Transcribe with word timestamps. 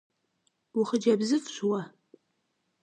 УхъыджэбзыфӀщ 0.79 1.57
уэ! 1.69 1.81